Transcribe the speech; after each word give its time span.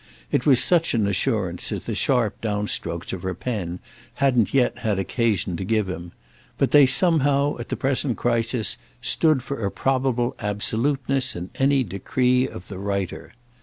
It 0.31 0.47
was 0.47 0.59
such 0.63 0.95
an 0.95 1.05
assurance 1.05 1.71
as 1.71 1.85
the 1.85 1.93
sharp 1.93 2.41
downstrokes 2.41 3.13
of 3.13 3.21
her 3.21 3.35
pen 3.35 3.77
hadn't 4.15 4.51
yet 4.51 4.79
had 4.79 4.97
occasion 4.97 5.55
to 5.57 5.63
give 5.63 5.87
him; 5.87 6.11
but 6.57 6.71
they 6.71 6.87
somehow 6.87 7.55
at 7.59 7.69
the 7.69 7.75
present 7.77 8.17
crisis 8.17 8.77
stood 8.99 9.43
for 9.43 9.63
a 9.63 9.69
probable 9.69 10.35
absoluteness 10.39 11.35
in 11.35 11.51
any 11.53 11.83
decree 11.83 12.47
of 12.47 12.67
the 12.67 12.79
writer. 12.79 13.35